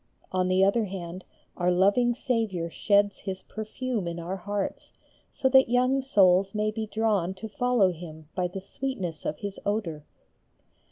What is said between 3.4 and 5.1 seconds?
perfume in our hearts,